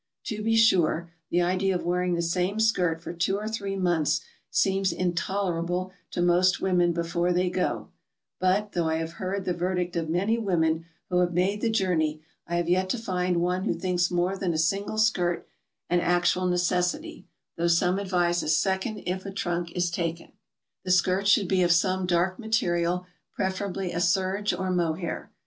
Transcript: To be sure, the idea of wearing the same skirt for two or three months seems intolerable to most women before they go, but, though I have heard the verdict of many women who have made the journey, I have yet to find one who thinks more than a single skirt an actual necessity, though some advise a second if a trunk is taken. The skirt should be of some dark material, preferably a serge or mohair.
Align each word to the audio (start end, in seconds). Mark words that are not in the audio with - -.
To 0.23 0.41
be 0.41 0.55
sure, 0.55 1.11
the 1.29 1.43
idea 1.43 1.75
of 1.75 1.85
wearing 1.85 2.15
the 2.15 2.23
same 2.23 2.59
skirt 2.59 3.03
for 3.03 3.13
two 3.13 3.37
or 3.37 3.47
three 3.47 3.75
months 3.75 4.21
seems 4.49 4.91
intolerable 4.91 5.91
to 6.09 6.23
most 6.23 6.59
women 6.59 6.91
before 6.91 7.31
they 7.31 7.51
go, 7.51 7.89
but, 8.39 8.71
though 8.71 8.89
I 8.89 8.95
have 8.95 9.11
heard 9.21 9.45
the 9.45 9.53
verdict 9.53 9.95
of 9.95 10.09
many 10.09 10.39
women 10.39 10.85
who 11.11 11.19
have 11.19 11.35
made 11.35 11.61
the 11.61 11.69
journey, 11.69 12.19
I 12.47 12.55
have 12.55 12.67
yet 12.67 12.89
to 12.89 12.97
find 12.97 13.41
one 13.41 13.65
who 13.65 13.75
thinks 13.75 14.09
more 14.09 14.35
than 14.35 14.53
a 14.55 14.57
single 14.57 14.97
skirt 14.97 15.47
an 15.87 15.99
actual 15.99 16.47
necessity, 16.47 17.27
though 17.55 17.67
some 17.67 17.99
advise 17.99 18.41
a 18.41 18.49
second 18.49 19.03
if 19.05 19.23
a 19.23 19.31
trunk 19.31 19.71
is 19.73 19.91
taken. 19.91 20.31
The 20.83 20.89
skirt 20.89 21.27
should 21.27 21.47
be 21.47 21.61
of 21.61 21.71
some 21.71 22.07
dark 22.07 22.39
material, 22.39 23.05
preferably 23.33 23.91
a 23.91 23.99
serge 24.01 24.51
or 24.51 24.71
mohair. 24.71 25.29